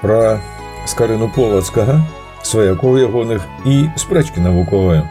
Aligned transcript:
пра 0.00 0.40
скарыну 0.88 1.28
полацкага, 1.34 2.00
сваякоў 2.42 2.98
ягоных 3.04 3.44
і 3.68 3.88
спрэчкі 4.00 4.40
навуковыя. 4.40 5.04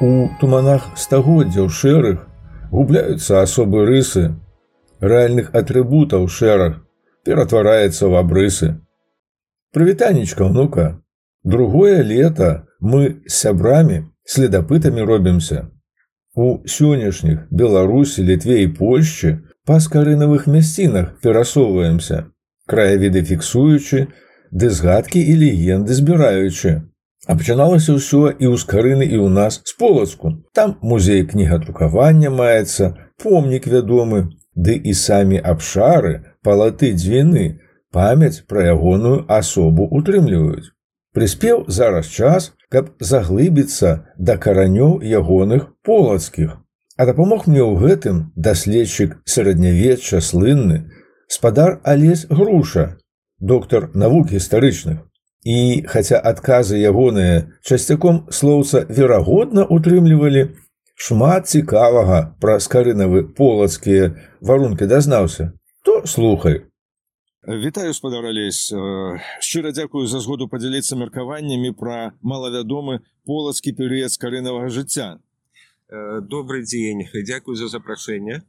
У 0.00 0.28
туманах 0.40 0.88
стагоддзяў 0.96 1.68
шэрых 1.68 2.26
губляюцца 2.70 3.42
асобы 3.42 3.84
рысы, 3.86 4.34
рэальных 5.00 5.54
атрыбутаў 5.54 6.28
шэраг 6.28 6.80
ператвараецца 7.24 8.06
ў 8.08 8.14
абрысы. 8.18 8.68
Прывітанечка, 9.72 10.44
внука, 10.44 11.02
другое 11.44 12.02
лета 12.02 12.66
мы 12.80 13.20
з 13.26 13.32
сябрамі 13.32 14.08
следапытамі 14.24 15.02
робімся. 15.02 15.68
У 16.34 16.62
сённяшніх 16.64 17.50
Беларусі, 17.50 18.22
літве 18.22 18.62
і 18.64 18.72
Польшчы 18.78 19.44
па 19.66 19.80
скарынавых 19.82 20.46
мясцінах 20.46 21.18
перасоўваемся, 21.20 22.30
краявіды 22.68 23.24
фіксуючы, 23.24 24.06
ды 24.52 24.70
згадкі 24.70 25.20
і 25.20 25.34
легенды 25.42 25.96
збіраючы. 25.96 26.84
А 27.26 27.36
пачыналася 27.36 27.96
ўсё 27.98 28.32
і 28.32 28.44
ў 28.48 28.56
скарыны 28.62 29.04
і 29.04 29.18
ў 29.20 29.28
нас 29.28 29.60
з 29.64 29.72
полацку. 29.76 30.38
Там 30.54 30.76
музей 30.80 31.24
кнігадрукавання 31.28 32.30
маецца, 32.30 32.94
помнік 33.20 33.66
вядомы, 33.66 34.32
ды 34.54 34.76
і 34.78 34.94
самі 34.94 35.40
абшары, 35.42 36.14
палаты 36.44 36.94
дзвіны, 36.94 37.60
памяць 37.92 38.44
пра 38.48 38.70
ягоную 38.72 39.24
асобу 39.28 39.88
утрымліваюць. 39.90 40.72
Прыспеў 41.14 41.64
зараз 41.68 42.06
час, 42.06 42.52
каб 42.70 42.92
заглыбіцца 43.00 44.14
да 44.18 44.36
каранёў 44.36 45.00
ягоных 45.02 45.74
полацкіх. 45.82 46.56
А 46.98 47.06
дапамог 47.06 47.46
мне 47.46 47.62
ў 47.62 47.78
гэтым 47.80 48.16
даследчык 48.36 49.18
сярэднявечча 49.24 50.20
слынны, 50.20 50.90
спадар 51.28 51.80
Алесь 51.84 52.26
груша, 52.26 52.98
доктар 53.38 53.90
навук 53.94 54.32
гістарычных. 54.32 55.04
І 55.44 55.86
хаця 55.86 56.18
адказы 56.18 56.76
ягоныя 56.82 57.54
часцяком 57.62 58.26
слоўца 58.28 58.82
верагодна 58.90 59.62
утрымлівалі, 59.64 60.58
шмат 60.98 61.46
цікавага 61.46 62.34
пра 62.42 62.58
скарынавы 62.58 63.22
полацкія 63.38 64.18
варункі 64.42 64.90
дазнаўся, 64.90 65.52
то 65.86 66.02
слухай. 66.06 66.66
Вітаю 67.46 67.94
спадар 67.94 68.26
алесь 68.26 68.74
шчыра 69.40 69.70
дзякую 69.70 70.10
за 70.10 70.18
згоду 70.20 70.50
падзяліцца 70.50 70.98
меркаваннямі 70.98 71.70
пра 71.70 72.12
малавядомы 72.20 73.00
полацкі 73.24 73.72
перыяд 73.78 74.10
скарынавага 74.12 74.68
жыцця. 74.68 75.22
Добрый 75.88 76.66
дзень, 76.66 77.06
дзякую 77.14 77.56
за 77.56 77.70
запрашэнне 77.72 78.42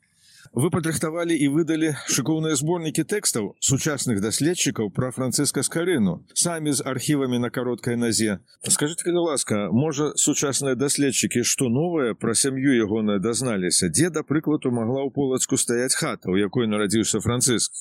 вы 0.55 0.71
падрыхтавалі 0.71 1.35
і 1.35 1.49
выдалі 1.51 1.91
шыкоўныя 2.17 2.55
зборнікі 2.59 3.05
тэкстаў 3.11 3.49
сучасных 3.69 4.21
даследчыкаў 4.23 4.91
пра 4.95 5.11
францыска 5.17 5.65
скарыну 5.67 6.15
самі 6.43 6.75
з 6.79 6.87
архівамі 6.93 7.41
на 7.43 7.51
кароткай 7.51 7.99
назе 7.99 8.39
скажите 8.77 9.09
калі 9.09 9.25
ласка 9.29 9.59
можа 9.73 10.13
сучасныя 10.27 10.79
даследчыкі 10.79 11.43
што 11.43 11.69
новае 11.69 12.15
пра 12.15 12.37
сям'ю 12.39 12.77
ягоная 12.77 13.19
дазналіся 13.19 13.91
дзе 13.91 14.11
да 14.15 14.23
прыкладу 14.23 14.71
магла 14.71 15.03
ў 15.03 15.11
полацку 15.11 15.59
стаяць 15.59 15.99
хата 15.99 16.31
у 16.31 16.39
якой 16.39 16.71
нарадзіўся 16.71 17.19
францыск 17.25 17.75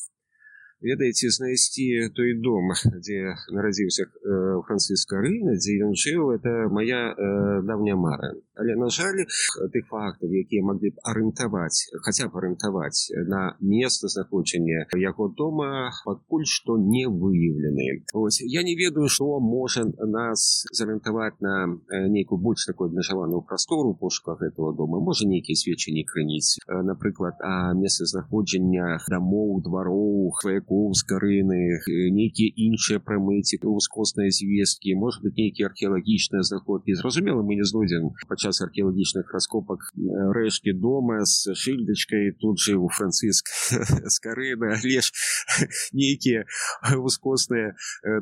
ведаеце 0.81 1.31
знайсці 1.31 2.11
той 2.15 2.39
дом 2.39 2.71
дзе 3.03 3.35
нарадзіўся 3.51 4.07
э, 4.07 4.63
францыска 4.67 5.19
рына 5.19 5.59
дзе 5.59 5.83
ён 5.83 5.95
жыў 5.99 6.31
это 6.39 6.71
моя 6.71 7.11
э, 7.11 7.63
давняя 7.67 7.97
мара. 7.97 8.35
Але 8.55 8.75
на 8.79 8.89
жаль 8.91 9.27
тых 9.75 9.91
фактаў 9.91 10.31
якія 10.31 10.63
маглі 10.63 10.95
б 10.95 11.03
арыентаваць 11.03 11.91
хаця 12.07 12.31
б 12.31 12.39
арыентаваць 12.39 13.11
на 13.27 13.59
место 13.61 14.07
знаходжання 14.07 14.87
яго 15.03 15.29
дома 15.35 15.91
пакуль 16.07 16.47
што 16.47 16.79
не 16.79 17.07
выяўлены. 17.11 18.07
Ось 18.15 18.41
я 18.47 18.63
не 18.63 18.79
ведаю 18.79 19.11
што 19.11 19.41
можа 19.43 19.83
нас 19.83 20.63
зарыентаваць 20.71 21.43
на 21.43 21.75
э, 21.91 22.07
нейкую 22.07 22.39
больш 22.39 22.67
такой 22.71 22.89
абмежаваную 22.89 23.43
прастору 23.43 23.95
пошуках 23.95 24.43
этого 24.43 24.75
дома. 24.75 25.03
Можа 25.03 25.27
нейкія 25.27 25.59
сведчанні 25.59 26.07
крыніць 26.07 26.63
э, 26.63 26.83
напрыклад 26.83 27.35
а 27.43 27.75
месца 27.75 28.07
знаходжання 28.07 29.03
дамоў 29.11 29.59
двароў 29.67 30.31
сваяк 30.39 30.68
мастакоў 30.69 30.93
з 30.95 31.03
карыны 31.09 31.81
нейкія 32.13 32.53
іншыя 32.57 33.01
прамыці 33.01 33.59
ускосныя 33.63 34.31
звесткі 34.31 34.95
может 34.95 35.23
быть 35.23 35.37
нейкія 35.37 35.69
археалагічныя 35.69 36.43
заходкі 36.43 36.95
зразумела 36.95 37.43
мы 37.43 37.57
не 37.57 37.65
знойдзем 37.65 38.13
падчас 38.29 38.61
археалагічных 38.61 39.33
раскопак 39.33 39.81
рэшкі 39.97 40.73
дома 40.73 41.25
з 41.25 41.55
шыльдачкай 41.55 42.33
тут 42.41 42.59
жыў 42.59 42.89
францыск 42.89 43.49
з 43.49 44.19
карына 44.25 44.77
леш 44.85 45.13
нейкія 45.93 46.45
ускосныя 46.97 47.75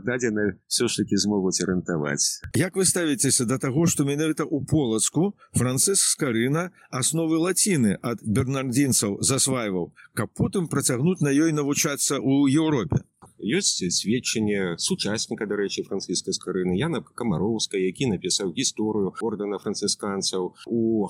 дадзены 0.04 0.58
все 0.66 0.88
ж 0.88 1.02
таки 1.02 1.16
змогуць 1.16 1.60
арыентаваць 1.62 2.42
Як 2.54 2.76
вы 2.76 2.84
ставіцеся 2.84 3.44
да 3.44 3.58
таго 3.58 3.86
што 3.86 4.04
менавіта 4.04 4.44
у 4.44 4.64
полацку 4.64 5.34
францыск 5.54 6.02
з 6.02 6.16
карына 6.16 6.70
асновы 6.90 7.38
лаціны 7.38 7.98
ад 8.02 8.22
бернардзінцаў 8.22 9.18
засвайваў 9.20 9.92
каб 10.14 10.30
потым 10.34 10.68
працягнуць 10.68 11.20
на 11.20 11.30
ёй 11.30 11.52
навучацца 11.52 12.18
у 12.36 12.46
Европе 12.46 13.02
ёсць 13.40 13.84
сведчанне 13.98 14.76
сучасніка 14.78 15.46
дарэчы 15.46 15.84
францыска 15.86 16.32
з 16.32 16.38
карыны 16.38 16.76
Яна 16.76 17.02
камароўска 17.02 17.78
які 17.78 18.10
напісаў 18.12 18.52
гісторыю 18.56 19.14
ордена 19.20 19.58
францысканцаў 19.58 20.54
у 20.66 21.08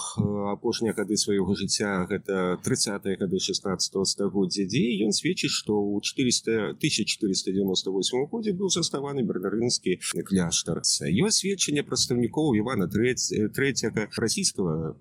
апошнія 0.51 0.93
гады 0.93 1.17
свайго 1.17 1.55
жыцця 1.55 2.07
гэта 2.11 2.59
30 2.63 3.07
гады 3.21 3.39
16 3.39 4.07
стагоддзя 4.07 4.67
дзе 4.67 4.85
ён 5.07 5.13
сведчыць 5.13 5.55
што 5.55 5.79
ў 5.79 6.01
400 6.03 6.77
1498 6.77 8.27
годзе 8.31 8.53
быў 8.53 8.69
заставаны 8.71 9.23
бернарынскі 9.27 9.99
кляштар. 10.27 10.83
Ёсць 10.83 11.41
сведчанне 11.41 11.83
прадстаўнікоў 11.87 12.57
Івана 12.59 12.89
третьяга 12.89 14.09
расійскага 14.17 14.97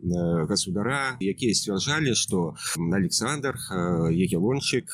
государа 0.49 1.17
якія 1.19 1.53
сцвярджалі 1.53 2.15
што 2.15 2.55
Александр 2.77 3.57
егелончык 4.13 4.87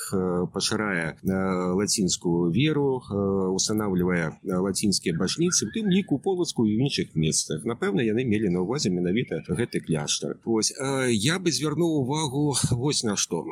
пашырае 0.53 1.17
лацінскую 1.23 2.30
лацінскую 2.31 2.51
веру 2.51 3.01
э, 3.09 3.47
устанавливая 3.53 4.37
э, 4.43 4.55
лацінскія 4.55 5.15
башніцы 5.17 5.67
тым 5.75 5.89
ліку 5.89 6.19
полацку 6.19 6.65
і 6.65 6.77
іншых 6.77 7.15
месцах. 7.15 7.65
Напэўна 7.65 8.01
яны 8.01 8.25
мелі 8.25 8.49
на 8.49 8.61
увазе 8.61 8.89
менавіта 8.89 9.43
гэты 9.47 9.79
кляштар. 9.79 10.37
Ось 10.45 10.71
э, 10.71 11.11
я 11.11 11.39
бы 11.39 11.51
звярнуў 11.51 12.01
увагу 12.01 12.55
вось 12.71 13.03
на 13.03 13.15
што 13.15 13.43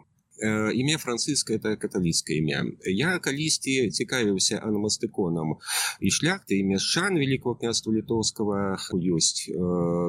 імя 0.41 0.97
францыска 0.97 1.53
это 1.53 1.75
каталіцкае 1.75 2.39
імя 2.39 2.63
я 2.85 3.19
калісьці 3.19 3.91
цікавіўся 3.91 4.59
анамастыконам 4.63 5.59
і 5.99 6.09
шляхты 6.09 6.59
і 6.59 6.63
мяшчан 6.63 7.19
великого 7.19 7.55
княства 7.55 7.91
літоўскага 7.91 8.79
ёсць 8.95 9.51
э, 9.51 9.55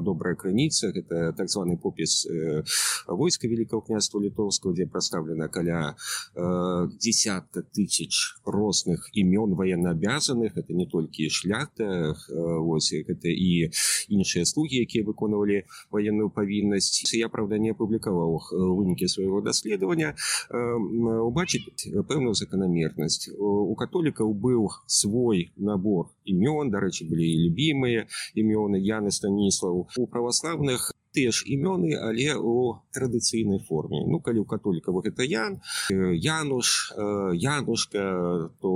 добрая 0.02 0.34
крыніца 0.34 0.92
это 0.94 1.32
так 1.32 1.50
званы 1.50 1.76
попіс 1.76 2.26
э, 2.26 2.62
войска 3.06 3.48
великого 3.48 3.82
княства 3.82 4.20
літоўскага 4.20 4.74
дзе 4.74 4.86
прадстаўлена 4.86 5.48
каля 5.48 5.96
э, 6.34 6.88
десятка 7.00 7.62
тысяч 7.62 8.38
розных 8.44 9.10
імён 9.12 9.54
военнообязанных. 9.54 10.56
Это 10.56 10.72
не 10.72 10.86
толькі 10.86 11.28
шляхта 11.30 12.14
ось 12.30 12.92
гэта 12.92 13.28
і 13.28 13.70
іншыя 14.08 14.44
слугі 14.44 14.82
якія 14.86 15.04
выконвалі 15.04 15.64
военную 15.90 16.30
павіннасць 16.30 17.14
я 17.14 17.28
правда 17.28 17.58
не 17.58 17.70
апублікаваў 17.74 18.38
вынікі 18.52 19.08
свайго 19.08 19.40
даследавання 19.40 20.14
убачыць 20.50 21.90
пэўную 22.08 22.34
заканамернасць 22.40 23.30
у 23.38 23.74
католікаў 23.82 24.34
быў 24.46 24.68
свой 24.86 25.50
набор 25.56 26.10
імён 26.24 26.70
дарэчы 26.74 27.08
былі 27.10 27.26
і 27.26 27.40
любімыя 27.48 28.06
імёны 28.34 28.80
Яны 28.80 29.10
станіслаў 29.10 29.86
у 29.96 30.06
праваслаўных 30.06 30.90
тыя 31.14 31.32
ж 31.32 31.44
імёны 31.46 31.94
але 31.98 32.36
у 32.38 32.80
традыцыйнай 32.94 33.58
форме. 33.66 34.04
Ну 34.06 34.20
калі 34.20 34.42
у 34.42 34.44
католікавых 34.44 35.06
это 35.10 35.22
ян 35.26 35.60
януш 35.90 36.92
янушка 37.34 38.50
то 38.60 38.70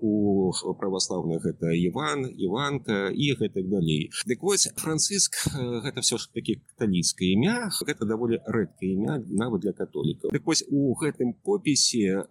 у 0.00 0.52
праваслаўных 0.78 1.46
это 1.46 1.72
Іван 1.72 2.26
Іванка 2.28 3.08
і 3.08 3.34
гэтак 3.40 3.68
далей. 3.68 4.10
Дык 4.26 4.42
вось 4.42 4.68
францыск 4.76 5.48
гэта 5.56 6.00
все 6.00 6.18
ж 6.18 6.28
таки 6.32 6.60
каталіцкае 6.74 7.32
імя 7.32 7.70
гэта 7.86 8.04
даволі 8.04 8.40
рэдкае 8.46 8.94
імя 8.96 9.18
нават 9.28 9.62
для 9.62 9.72
католікаў. 9.72 10.30
Дык 10.30 10.44
вось 10.44 10.64
у 10.68 10.94
гэтым 10.94 11.34
попісе 11.44 12.24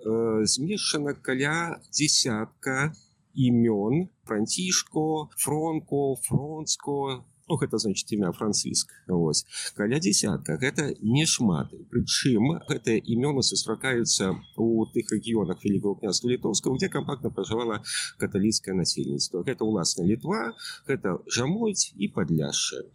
змешчана 0.46 1.14
каля 1.14 1.80
десятка 1.90 2.94
імён 3.34 4.10
францішко 4.26 5.30
фронко 5.38 6.16
фронцко 6.22 7.26
ну, 7.50 7.58
гэта 7.58 7.78
значит 7.78 8.12
імя 8.14 8.32
францыск 8.32 8.94
ось. 9.08 9.46
Каля 9.76 10.00
десятка. 10.00 10.58
Гэта 10.58 10.94
не 11.02 11.26
шмат 11.26 11.74
прычым 11.90 12.62
гэтыя 12.70 13.02
імёны 13.02 13.42
сустракаюцца 13.44 14.38
у 14.56 14.86
тых 14.94 15.10
рэгіёнах 15.12 15.64
великого 15.64 15.96
княства 15.96 16.30
літоўска 16.30 16.70
где 16.78 16.90
кампактна 16.90 17.30
пражывала 17.34 17.82
каталіцкае 18.22 18.76
насельніцтва 18.78 19.44
гэта 19.44 19.66
уласна 19.66 20.06
літва 20.06 20.54
гэта 20.88 21.18
жамойць 21.26 21.92
і 21.98 22.08
падляшша 22.14 22.86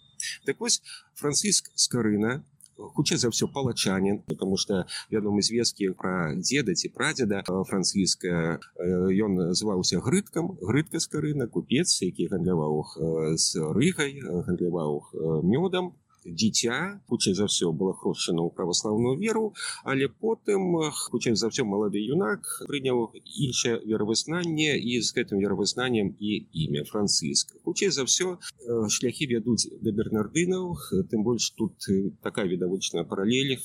так 0.46 0.60
вось 0.60 0.80
францыск 1.18 1.72
з 1.74 1.88
карына 1.88 2.42
хутчэй 2.76 3.18
за 3.18 3.30
ўсё 3.30 3.48
палачанин 3.48 4.22
потому 4.26 4.56
что 4.56 4.86
вядомы 5.10 5.42
звесткі 5.42 5.94
про 5.98 6.34
деда 6.34 6.74
ці 6.74 6.88
прадзеда 6.94 7.42
францыйская 7.46 8.60
ён 8.78 9.54
называўся 9.54 10.00
грыткам 10.00 10.58
грытка 10.60 11.00
з 11.00 11.06
карына 11.08 11.46
купец 11.46 11.88
які 12.02 12.28
гандляваў 12.30 12.84
з 13.38 13.46
рыгай 13.74 14.20
гандляваў 14.20 15.42
мёдам 15.42 15.94
дзіця 16.24 17.00
хутчэй 17.08 17.34
за 17.34 17.46
ўсё 17.48 17.72
было 17.72 17.92
хрошчана 17.92 18.42
ў 18.42 18.50
праваслаўную 18.56 19.16
веру. 19.20 19.54
Але 19.84 20.08
потым 20.08 20.80
хутчэй 20.90 21.36
за 21.36 21.52
ўсё 21.52 21.64
малады 21.68 22.00
юнак 22.00 22.44
прыняў 22.68 23.12
іншае 23.22 23.80
веравызнанне 23.84 24.76
і 24.80 25.00
з 25.00 25.08
гэтым 25.16 25.38
веравызнаннем 25.44 26.16
і 26.18 26.30
імя 26.52 26.84
францыска 26.88 27.60
хутчэй 27.64 27.90
за 27.90 28.04
ўсё 28.08 28.38
шляхі 28.88 29.28
вядуць 29.32 29.68
да 29.84 29.90
бернардынаў 29.92 30.76
тым 31.10 31.20
больш 31.24 31.50
тут 31.58 31.76
такая 32.22 32.46
відавочная 32.48 33.04
паралель 33.04 33.58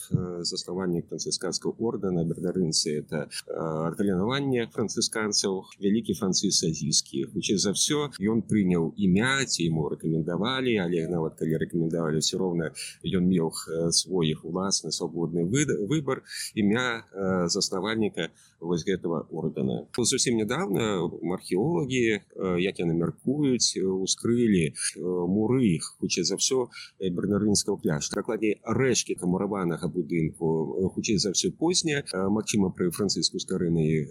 заснаванне 0.43 1.01
францысканскага 1.01 1.75
ордена. 1.79 2.23
Бернарынцы 2.29 2.99
это 2.99 3.29
арталенаванне 3.47 4.67
францысканцаў 4.73 5.63
вялікі 5.79 6.13
францыз 6.19 6.63
азійскі 6.67 7.25
хутчэй 7.33 7.57
за 7.57 7.73
ўсё 7.75 8.11
ён 8.19 8.43
прыняў 8.49 8.91
імя 8.97 9.45
ці 9.45 9.65
ему 9.69 9.87
рэкамендавалі 9.93 10.75
але 10.83 11.07
нават 11.07 11.39
калі 11.39 11.61
рэкамендавалі 11.63 12.19
все 12.23 12.37
роўна 12.49 12.73
ён 13.05 13.29
меў 13.29 13.53
свой 13.93 14.33
уласны 14.43 14.91
свабодны 14.91 15.45
выбор 15.45 16.23
імя 16.57 17.05
заснавальніка 17.45 18.29
вось 18.59 18.83
гэтага 18.83 19.23
ордена 19.31 19.85
зусім 19.97 20.35
недавно 20.41 21.07
археолагі 21.33 22.19
як 22.59 22.79
яны 22.79 22.93
мяркуюць 22.97 23.77
ускрылі 23.79 24.73
муры 24.99 25.63
іх 25.77 25.95
хутчэй 26.01 26.25
за 26.25 26.35
ўсё 26.41 26.67
бернарынского 26.99 27.77
пляж 27.77 28.09
дакладней 28.11 28.59
рэшкі 28.63 29.15
камураванага 29.21 29.87
будынку 29.87 30.91
хутчэй 30.95 31.19
за 31.19 31.31
ўсё 31.35 31.51
позня. 31.55 32.03
Мачыма 32.13 32.71
пры 32.75 32.91
францыску 32.91 33.39
скарыны 33.39 34.07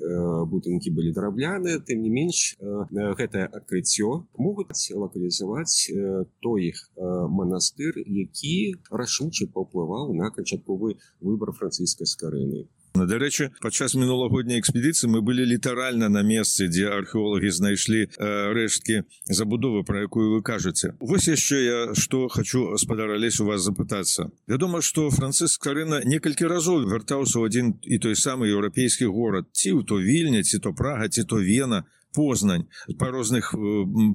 будынкі 0.49 0.95
былі 0.97 1.13
дарабляны 1.13 1.81
тым 1.81 2.03
не 2.03 2.11
менш 2.11 2.57
гэтае 2.61 3.47
адкрыццё 3.49 4.25
могуць 4.39 4.93
лакалізаваць 4.95 5.93
той 6.41 6.73
іх 6.73 6.79
манастыр 6.97 7.99
які 7.99 8.28
які 8.29 8.77
рашуче 8.91 9.49
паўплываў 9.49 10.13
на 10.15 10.31
канчатковы 10.31 10.99
выбор 11.21 11.57
францыйскай 11.57 12.07
скарыны 12.07 12.69
дарэчы 12.95 13.51
падчас 13.63 13.95
мінулагодняй 13.95 14.59
экспедыцыі 14.59 15.11
мы 15.13 15.21
былі 15.23 15.45
літаральна 15.47 16.09
на 16.09 16.23
месцы 16.27 16.67
дзе 16.69 16.89
археолагі 16.91 17.51
знайшлі 17.51 18.09
э, 18.09 18.09
рэшткі 18.57 19.05
забудовы 19.29 19.85
про 19.85 20.03
якую 20.03 20.35
вы 20.35 20.41
кажаце 20.43 20.95
вось 21.01 21.29
яшчэ 21.29 21.59
я 21.63 21.79
что 21.95 22.29
хочу 22.29 22.77
спадарались 22.77 23.41
у 23.41 23.47
вас 23.47 23.63
запытацца 23.63 24.31
вядома 24.47 24.83
что 24.83 25.11
францыск 25.11 25.63
карына 25.63 26.03
некалькі 26.05 26.51
разоў 26.51 26.89
вяртаўся 26.89 27.39
ў 27.39 27.47
адзін 27.47 27.67
і 27.83 27.99
той 27.99 28.17
самы 28.17 28.51
еўрапейскі 28.51 29.07
горад 29.07 29.47
ці 29.53 29.79
ў 29.79 29.87
то 29.87 30.01
вільня 30.03 30.43
ці 30.43 30.59
то 30.59 30.75
прага 30.75 31.09
ці 31.09 31.23
то 31.25 31.39
вена 31.39 31.85
познань 32.15 32.67
по 32.99 33.13
розных 33.15 33.55
э, 33.55 33.59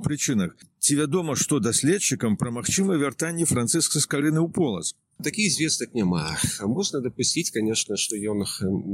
прычынах 0.04 0.58
ці 0.84 0.96
вядома 1.00 1.34
што 1.40 1.62
даследчыкам 1.64 2.34
пра 2.40 2.52
магчымае 2.52 3.00
вяртанне 3.00 3.46
францыска 3.48 4.04
з 4.04 4.10
карыны 4.14 4.44
ў 4.44 4.52
полас 4.52 4.92
таких 5.24 5.54
звестак 5.54 5.94
няма 5.96 6.24
можна 6.72 7.00
дапусціць 7.06 7.54
конечно 7.56 7.96
что 7.96 8.20
ён 8.32 8.44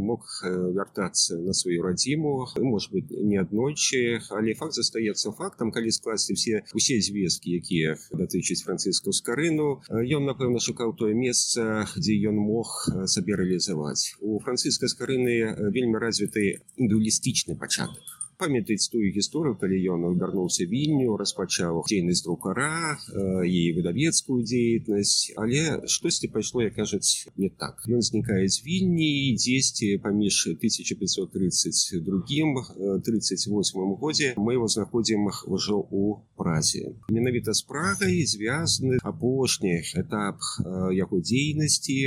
мог 0.10 0.28
вяртацца 0.76 1.40
на 1.48 1.56
сваю 1.62 1.82
радзіму 1.88 2.34
может 2.68 2.94
быть 2.94 3.10
не 3.32 3.42
аднойчы 3.42 4.22
але 4.42 4.54
факт 4.60 4.78
застаецца 4.78 5.34
фактам 5.40 5.74
калі 5.74 5.96
скласці 5.98 6.38
все 6.38 6.62
усе 6.78 7.00
звесткі 7.10 7.58
якія 7.58 7.98
датычыць 8.14 8.62
францыску 8.70 9.10
з 9.10 9.26
карыну 9.26 9.82
ён 9.90 10.30
напэўна 10.30 10.62
шукаў 10.70 10.94
тое 10.94 11.18
месца 11.18 11.90
дзе 11.98 12.22
ён 12.30 12.38
мог 12.38 12.78
сабе 13.18 13.42
рэалізаваць 13.42 14.14
у 14.22 14.38
францыска 14.46 14.86
з 14.86 15.02
карыны 15.02 15.36
вельмі 15.74 16.06
развіты 16.06 16.48
індуалістычны 16.78 17.58
пачатак 17.58 18.20
памятаць 18.40 18.88
тую 18.88 19.12
гісторыю 19.12 19.58
калі 19.60 19.78
ён 19.92 20.06
вярнуўся 20.16 20.64
вільню 20.72 21.18
распачаў 21.20 21.84
дзейнасць 21.90 22.24
друкара 22.24 22.96
і 23.44 23.60
выдавецкую 23.76 24.40
дзейнасць 24.48 25.36
але 25.36 25.84
штосьці 25.92 26.32
пайшло 26.32 26.64
як 26.64 26.78
кажуць 26.80 27.28
не 27.36 27.50
так. 27.50 27.84
Ён 27.92 28.02
знікае 28.02 28.48
з 28.48 28.64
вільні 28.64 29.36
дзесьці 29.36 30.00
паміж 30.04 30.56
1530 30.56 32.00
другим 32.08 32.56
38 33.04 33.96
годзе 34.00 34.34
мы 34.38 34.56
его 34.56 34.72
знаходзім 34.72 35.28
ўжо 35.28 35.84
у 35.92 36.24
празе 36.40 36.96
менавіта 37.12 37.52
з 37.52 37.68
прагай 37.68 38.24
звязаны 38.24 39.04
апошні 39.04 39.84
этап 40.00 40.40
яго 40.96 41.20
дзейнасці 41.20 42.00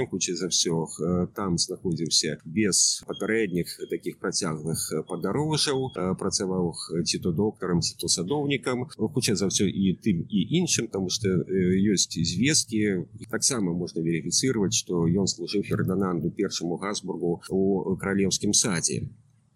ён 0.00 0.08
хутчэй 0.08 0.40
за 0.40 0.48
ўсё 0.48 0.88
там 1.36 1.60
знаходзіўся 1.60 2.40
без 2.48 3.04
папярэдніх 3.04 3.68
таких 3.92 4.16
працяглых 4.16 4.88
падарожаў 5.12 5.41
грошаў 5.48 5.90
працаваў 6.18 6.72
ці 7.04 7.18
то 7.24 7.32
доктарам 7.32 7.80
ці 7.80 7.96
то 8.00 8.08
садоўнікам 8.08 8.86
хутчэй 8.94 9.36
за 9.36 9.48
ўсё 9.50 9.66
і 9.66 9.96
тым 10.04 10.22
і 10.28 10.40
іншым 10.60 10.88
тому 10.92 11.10
что 11.10 11.28
ёсць 11.94 12.12
звесткі 12.12 13.08
таксама 13.30 13.72
можна 13.72 14.04
верыфіцировать 14.06 14.74
что 14.74 15.06
ён 15.08 15.26
служыў 15.26 15.66
фердананду 15.66 16.30
першаму 16.30 16.76
газбургу 16.76 17.42
у 17.50 17.96
каралеўскім 17.96 18.52
садзе 18.52 19.02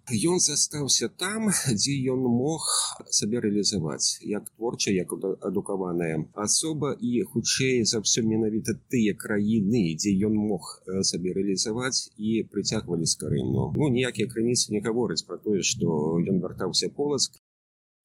Ён 0.07 0.39
застаўся 0.39 1.09
там, 1.09 1.51
дзе 1.51 1.95
ён 2.15 2.23
мог 2.31 2.63
сабе 3.11 3.41
рэалізаваць 3.43 4.23
як 4.23 4.47
творча, 4.55 4.95
як 4.95 5.11
адукаваная 5.43 6.31
асоба 6.39 6.95
і 6.95 7.27
хутчэй 7.27 7.83
за 7.83 7.99
ўсё 7.99 8.23
менавіта 8.23 8.79
тыя 8.87 9.19
краіны, 9.19 9.99
дзе 9.99 10.15
ён 10.31 10.39
мог 10.39 10.79
сабе 11.03 11.35
рэалізаваць 11.35 12.15
і 12.23 12.47
прыцягвалі 12.47 13.03
скарыну. 13.03 13.75
Ну 13.75 13.91
ніякія 13.91 14.31
крыніцы 14.31 14.71
не 14.71 14.81
гавораць 14.81 15.27
пра 15.27 15.43
тое, 15.43 15.67
што 15.67 16.23
ён 16.23 16.39
вяртаўся 16.39 16.87
полацк. 16.95 17.43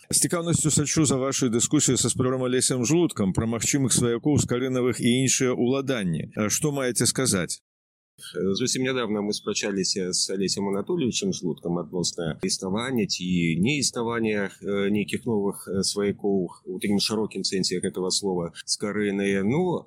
З 0.09 0.17
цікаўнасцю 0.25 0.71
сачу 0.73 1.05
за 1.05 1.21
вашай 1.21 1.53
дыскусіі 1.53 2.01
са 2.01 2.09
спрорам 2.09 2.41
алесем 2.49 2.81
жлудкам 2.81 3.29
пра 3.37 3.45
магчымых 3.45 3.93
сваякоў 3.93 4.41
скарынавых 4.41 4.97
і 4.97 5.09
іншыя 5.21 5.53
ўладанні. 5.53 6.33
Што 6.49 6.73
маеце 6.73 7.05
сказаць? 7.05 7.61
Зусім 8.57 8.83
нядавна 8.83 9.21
мы 9.21 9.33
спрачаліся 9.33 10.13
з 10.13 10.29
алесем 10.35 10.69
анатольевичем 10.69 11.33
жлудкам 11.33 11.79
адносна 11.79 12.39
існавання 12.43 13.05
ці 13.05 13.25
неіснавання 13.61 14.49
нейкіх 14.91 15.25
новых 15.25 15.67
сваякоў 15.83 16.49
у 16.65 16.79
такім 16.79 16.99
шырокім 16.99 17.43
сэнсе 17.43 17.81
гэтага 17.81 18.11
слова 18.11 18.51
скарыныя 18.65 19.43
ну 19.43 19.85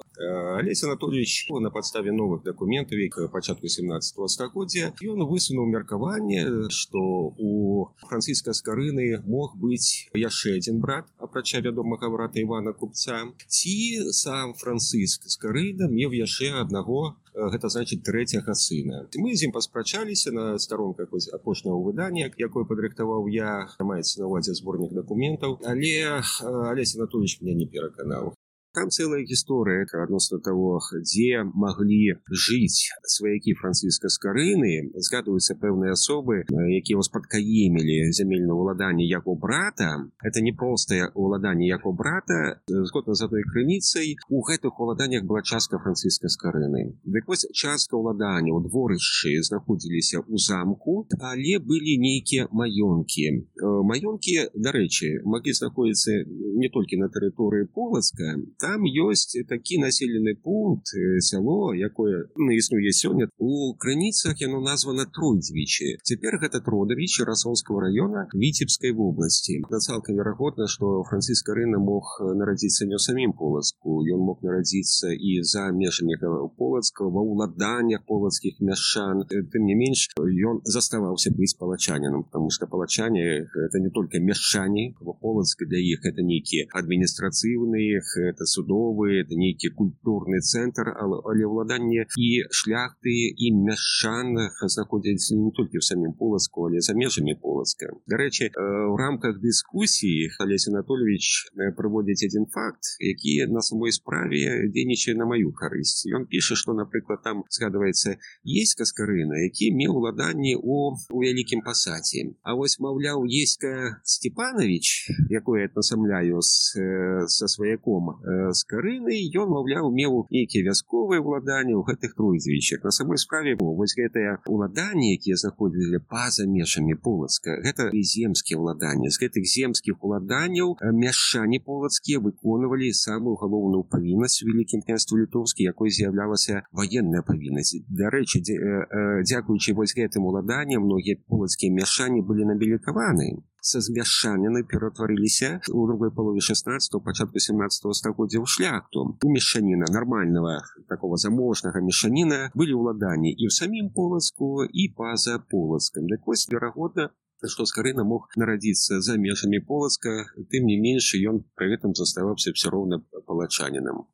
алесь 0.59 0.85
анатольевич 0.85 1.49
на 1.51 1.71
падставе 1.71 2.13
новых 2.13 2.43
дакументаў 2.45 2.99
як 2.99 3.19
пачатку 3.33 3.69
17 3.69 4.31
стагоддзя 4.31 4.93
ён 5.03 5.27
высунуў 5.29 5.67
меркаванне 5.71 6.69
што 6.71 7.01
у 7.39 7.89
францыска 8.09 8.53
скарыны 8.53 9.23
мог 9.27 9.57
быць 9.59 10.11
яшчэ 10.15 10.57
адзін 10.59 10.81
брат 10.81 11.11
апрача 11.19 11.61
вядомага 11.61 12.11
брата 12.11 12.41
ивана 12.41 12.73
купца. 12.73 13.25
Ці 13.47 13.77
сам 14.13 14.55
францыск 14.55 15.29
скарыда 15.35 15.89
меў 15.91 16.17
яшчэ 16.19 16.53
аднаго 16.61 17.17
гэта 17.35 17.69
значит 17.69 18.05
трэцяга 18.05 18.55
сына. 18.55 19.05
Мы 19.17 19.35
з 19.35 19.49
ім 19.49 19.53
паспрачаліся 19.53 20.33
на 20.33 20.59
старонках 20.59 21.11
апошняго 21.33 21.83
выдання 21.83 22.31
якое 22.39 22.65
падрыхтаваў 22.65 23.27
я 23.29 23.67
маецца 23.81 24.21
на 24.23 24.27
увазе 24.31 24.55
зборнік 24.55 24.95
дакументаў 24.95 25.59
але 25.67 26.23
алесь 26.71 26.97
анатольевич 26.97 27.41
меня 27.43 27.55
не 27.55 27.67
пераканаў 27.67 28.35
там 28.75 28.91
целая 28.91 29.23
гісторыя 29.23 29.87
адносна 30.03 30.39
того 30.43 30.81
дзе 31.01 31.47
маглі 31.55 32.19
жыць 32.27 32.91
сваякі 33.07 33.55
францыска 33.61 34.11
скарыны 34.11 34.91
згадваюцца 34.99 35.55
пэўныя 35.63 35.95
асобы 35.95 36.43
якія 36.51 37.01
спадкаемілі 37.07 38.11
зямельна 38.11 38.55
ўладанне 38.59 39.07
яго 39.07 39.35
брата. 39.39 40.11
Это 40.23 40.41
не 40.41 40.53
простае 40.53 41.11
ўладанне 41.15 41.69
яго 41.69 41.93
брата. 41.93 42.61
Згодна 42.67 43.15
з 43.15 43.25
адной 43.29 43.45
крыніцай. 43.45 44.17
У 44.29 44.43
гэтых 44.43 44.81
уладаннях 44.81 45.25
была 45.25 45.43
частка 45.43 45.79
францыска 45.79 46.29
скарыны 46.29 46.99
дык 47.05 47.29
вось 47.29 47.47
частка 47.53 47.95
ўладання 47.97 48.51
ў 48.51 48.61
дворышчы 48.67 49.39
знаходзіліся 49.45 50.25
ў 50.27 50.37
замку 50.41 51.07
але 51.21 51.61
былі 51.63 51.95
нейкія 52.03 52.49
маёнкі. 52.51 53.47
Маёнкі 53.63 54.51
дарэчы 54.59 55.23
маглі 55.23 55.53
знаходзіцца 55.55 56.25
не 56.59 56.69
толькі 56.75 56.99
на 56.99 57.09
тэрыторыі 57.13 57.71
полацка 57.71 58.35
там 58.65 58.89
ёсць 58.89 59.37
такі 59.49 59.79
населены 59.85 60.33
пункт 60.41 60.89
сяло 61.21 61.75
якое 61.77 62.25
ну, 62.37 62.51
існуе 62.57 62.93
сёння 62.97 63.29
у 63.37 63.75
крыніцах 63.77 64.41
яно 64.41 64.61
названо 64.65 65.05
тройдзвічы 65.05 66.01
цяпер 66.11 66.39
гэта 66.41 66.65
тродавіч 66.65 67.21
расонского 67.29 67.81
района 67.85 68.25
віцебской 68.33 68.93
вобласці 68.97 69.61
на 69.69 69.79
цалкам 69.79 70.17
верагодна 70.17 70.67
что 70.67 71.05
францыска 71.11 71.53
рына 71.59 71.79
мог 71.79 72.17
нарадзіцца 72.41 72.89
не 72.89 72.99
самім 73.07 73.37
полацку 73.37 74.01
ён 74.17 74.25
мог 74.29 74.41
нарадзіцца 74.49 75.13
і 75.13 75.43
за 75.43 75.69
межамі 75.77 76.17
полацкого 76.57 77.11
ва 77.19 77.23
ўладаннях 77.29 78.07
полацкіх 78.09 78.65
мяшчан 78.65 79.27
тым 79.29 79.69
не 79.69 79.77
менш 79.77 80.09
ён 80.21 80.65
заставаўся 80.65 81.35
быць 81.37 81.53
палачанінам 81.61 82.25
потому 82.25 82.49
что 82.49 82.67
палачане 82.67 83.45
это 83.45 83.85
не 83.85 83.91
только 83.91 84.25
мяшчане 84.25 84.95
полацка 85.21 85.69
для 85.69 85.85
іх 85.85 86.09
это 86.09 86.25
нейкія 86.25 86.65
адміністрацыйныя 86.73 88.01
это 88.33 88.47
судовы 88.55 89.21
это 89.21 89.39
нейкі 89.39 89.71
культурны 89.79 90.41
цэнтр 90.41 90.91
але 90.95 91.45
ўладанне 91.51 92.07
і 92.17 92.29
шляхты 92.51 93.15
і 93.35 93.51
мяшчанах 93.67 94.63
знаходзяць 94.75 95.35
не 95.35 95.51
толькі 95.59 95.83
в 95.83 95.87
самім 95.89 96.15
полацку 96.21 96.69
але 96.69 96.81
за 96.81 96.95
межамі 96.95 97.35
полацка 97.43 97.91
дарэчы 98.11 98.51
у 98.55 98.97
рамках 99.01 99.41
дыскусіі 99.43 100.31
алесь 100.45 100.69
анатольевич 100.71 101.51
прыводзіць 101.79 102.27
один 102.31 102.47
факт 102.47 102.95
які 103.01 103.51
на 103.51 103.63
самой 103.63 103.93
справе 103.93 104.71
дзейнічае 104.71 105.17
на 105.19 105.27
маю 105.27 105.53
карысць 105.53 106.07
ён 106.15 106.27
піша 106.31 106.55
что 106.61 106.77
напрыклад 106.79 107.23
там 107.27 107.45
згадваецца 107.51 108.17
есть 108.45 108.79
каскарына 108.79 109.43
які 109.45 109.73
меў 109.75 109.99
уладанні 110.01 110.57
у 110.61 110.95
у 110.95 111.19
вялікім 111.25 111.65
пасаце 111.67 112.25
А 112.43 112.55
вось 112.55 112.79
маўляў 112.81 113.25
ейска 113.25 114.01
степанович 114.05 115.11
якое 115.31 115.71
насамляю 115.75 116.41
со 116.43 117.49
сваяком 117.49 118.21
с 118.53 118.65
карыны 118.69 119.17
ён 119.41 119.49
маўляў 119.55 119.91
меў 119.95 120.27
нейкія 120.35 120.67
вясковыя 120.69 121.21
ўладанні 121.25 121.75
ў 121.79 121.83
гэтых 121.89 122.15
тройдзвічах 122.19 122.85
на 122.85 122.93
самой 122.97 123.19
справе 123.23 123.57
вось 123.61 123.95
гэтыя 123.99 124.41
уладанні 124.51 125.15
якія 125.17 125.37
заходзілі 125.41 126.03
па-за 126.11 126.47
межамі 126.51 126.99
полацка 127.07 127.57
гэта 127.65 127.89
земскія 127.95 128.61
ўладанні 128.61 129.09
з 129.15 129.21
гэтых 129.23 129.45
земскіх 129.45 130.05
уладанняў 130.05 130.77
мяшчане 131.05 131.61
полацкія 131.65 132.21
выконвалі 132.27 132.93
самую 132.93 133.37
галоўную 133.41 133.85
павіннасць 133.95 134.43
вялікім 134.43 134.85
княству 134.85 135.19
літоўскі 135.23 135.71
якой 135.71 135.95
з'яўлялася 135.95 136.63
военная 136.73 137.23
павіннасць 137.23 137.81
дарэчы 137.89 138.45
дзякуючы 138.45 139.75
вось 139.79 139.97
гэтым 139.97 140.29
уладанням 140.31 140.85
многія 140.85 141.21
полацкія 141.29 141.73
мяшчане 141.73 142.23
былі 142.23 142.51
набілікаваны 142.53 143.33
са 143.65 143.81
змяшчаніны 143.81 144.61
ператварыліся 144.69 145.51
у 145.73 145.87
другой 145.89 146.13
палове 146.13 146.45
16 146.45 147.01
пачатку 147.05 147.41
17 147.41 147.97
стагоддзя 147.97 148.39
ў 148.45 148.47
шляхту. 148.55 149.17
У 149.25 149.33
мешчаніна 149.33 149.89
нармального 149.89 150.61
такого 150.93 151.17
заможнага 151.17 151.81
мешаніна 151.81 152.53
былі 152.53 152.77
ўладанні 152.81 153.33
і 153.33 153.49
ў 153.49 153.53
самім 153.59 153.89
полацку 153.97 154.69
і 154.69 154.89
па-за 155.01 155.41
полацкам 155.49 156.13
дык 156.13 156.29
вось 156.29 156.49
верагодна 156.53 157.09
што 157.53 157.67
скарына 157.69 158.05
мог 158.09 158.29
нарадзіцца 158.41 159.01
за 159.05 159.17
межамі 159.21 159.61
полацка 159.69 160.13
тым 160.53 160.69
не 160.71 160.77
менш 160.81 161.13
ён 161.31 161.43
пры 161.59 161.73
гэтым 161.75 161.97
заставаўся 161.99 162.53
все 162.57 162.73
роўна 162.73 163.01
палачанінам 163.29 164.05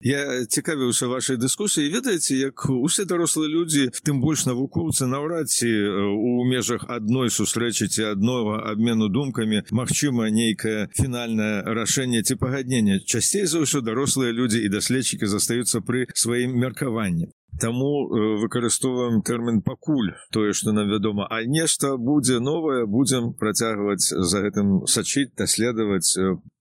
Я 0.00 0.46
цікавіўся 0.48 1.06
вашай 1.12 1.36
дыскусіі 1.36 1.90
ведаеце 1.92 2.36
як 2.40 2.64
усе 2.72 3.04
дарослыя 3.04 3.52
людзі 3.52 3.82
тым 4.00 4.22
больш 4.24 4.46
навукоўцы 4.48 5.04
наўрад 5.04 5.52
ці 5.52 5.68
у 5.68 6.44
межах 6.48 6.86
адной 6.88 7.28
сустрэчы 7.28 7.88
ці 7.92 8.08
аднога 8.12 8.64
абмену 8.72 9.10
думкамі 9.12 9.60
Мачыма 9.70 10.30
нейкае 10.32 10.88
фінальнае 10.96 11.76
рашэнне 11.76 12.22
ці 12.24 12.40
пагаднення 12.40 12.96
часцей 13.04 13.44
за 13.44 13.60
ўсё 13.60 13.84
дарослыя 13.84 14.32
людзі 14.32 14.64
і 14.64 14.72
даследчыкі 14.72 15.28
застаюцца 15.28 15.84
пры 15.84 16.08
сваім 16.16 16.56
меркаванні 16.56 17.28
Таму 17.61 18.07
выкарыстоўваем 18.41 19.21
тэрмін 19.23 19.61
пакуль 19.63 20.11
тое 20.31 20.51
што 20.53 20.73
нам 20.75 20.89
вядома. 20.91 21.27
А 21.29 21.43
нешта 21.43 21.95
будзе 21.97 22.39
новае 22.39 22.85
будзем 22.85 23.33
працягваць 23.33 24.11
за 24.11 24.43
гэтым 24.43 24.83
сачыць 24.87 25.31
даследаваць 25.37 26.11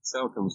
цалкам 0.05 0.49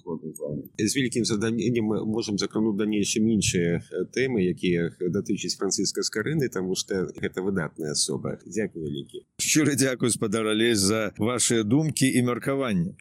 з 0.78 0.96
вялікім 0.96 1.26
заданнем 1.26 1.86
мы 1.90 2.06
можемм 2.06 2.38
закрануць 2.38 2.78
далейшым 2.78 3.26
іншыя 3.34 3.82
тэмы 4.16 4.46
якія 4.46 4.94
датычаць 5.10 5.58
францыска 5.58 6.06
скарыны 6.06 6.50
таму 6.54 6.78
што 6.78 7.10
гэта 7.18 7.42
выдатная 7.42 7.92
асоба. 7.92 8.38
Дзякую 8.46 8.86
вялікі. 8.86 9.26
Шчыры 9.42 9.76
дзякую 9.76 10.14
спадара 10.14 10.54
лезь 10.54 10.86
за 10.86 11.12
вашыя 11.18 11.64
думкі 11.64 12.08
і 12.08 12.22
меркаванні. 12.30 12.96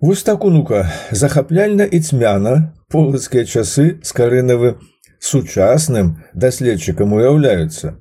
Вось 0.00 0.22
так 0.22 0.44
унука 0.44 0.88
захапляльна 1.12 1.84
і 1.84 2.00
цьмяна 2.00 2.72
полацкія 2.88 3.44
часы 3.44 4.00
скарынавы 4.02 4.76
сучасным 5.20 6.16
даследчыкам 6.34 7.12
уяўляюцца 7.12 7.96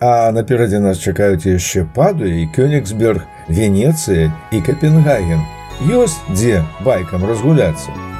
А 0.00 0.30
наперадзе 0.32 0.78
нас 0.78 0.98
чакаюць 1.00 1.48
яшчэ 1.48 1.86
паду 1.96 2.28
і 2.28 2.44
кёнігсберг 2.52 3.24
Венецыя 3.48 4.28
і 4.52 4.60
Капенгаген 4.60 5.40
ёсць 5.88 6.20
дзе 6.32 6.64
байкам 6.84 7.24
разгуляцца. 7.28 8.15